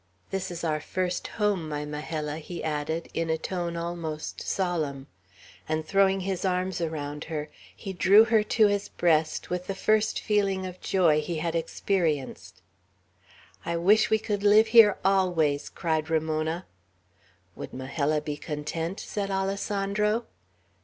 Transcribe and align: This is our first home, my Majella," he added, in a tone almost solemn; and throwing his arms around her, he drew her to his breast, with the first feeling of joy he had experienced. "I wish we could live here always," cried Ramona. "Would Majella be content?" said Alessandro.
This 0.31 0.49
is 0.49 0.63
our 0.63 0.79
first 0.79 1.27
home, 1.27 1.69
my 1.69 1.85
Majella," 1.85 2.37
he 2.39 2.63
added, 2.63 3.07
in 3.13 3.29
a 3.29 3.37
tone 3.37 3.77
almost 3.77 4.41
solemn; 4.41 5.05
and 5.69 5.85
throwing 5.85 6.21
his 6.21 6.43
arms 6.43 6.81
around 6.81 7.25
her, 7.25 7.49
he 7.75 7.93
drew 7.93 8.23
her 8.23 8.41
to 8.41 8.65
his 8.65 8.89
breast, 8.89 9.51
with 9.51 9.67
the 9.67 9.75
first 9.75 10.19
feeling 10.19 10.65
of 10.65 10.81
joy 10.81 11.21
he 11.21 11.35
had 11.35 11.53
experienced. 11.53 12.63
"I 13.63 13.77
wish 13.77 14.09
we 14.09 14.17
could 14.17 14.41
live 14.41 14.69
here 14.69 14.97
always," 15.05 15.69
cried 15.69 16.09
Ramona. 16.09 16.65
"Would 17.55 17.71
Majella 17.71 18.21
be 18.21 18.37
content?" 18.37 18.99
said 18.99 19.29
Alessandro. 19.29 20.25